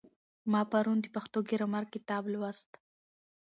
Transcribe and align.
ما 0.51 0.61
پرون 0.71 0.97
د 1.01 1.07
پښتو 1.15 1.39
ګرامر 1.49 1.83
کتاب 1.93 2.23
لوست. 2.33 2.69